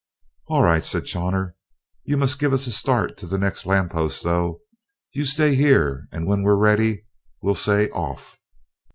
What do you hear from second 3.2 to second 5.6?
the next lamp post, though. You stay